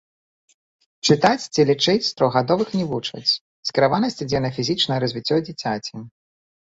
[1.07, 3.35] Чытаць ці лічыць трохгадовых не вучаць,
[3.71, 5.93] скіраванасць ідзе на фізічнае развіццё дзіцяці.